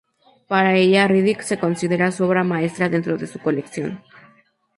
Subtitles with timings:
[0.47, 4.01] Para ella Riddick se considera su obra maestra dentro de su colección.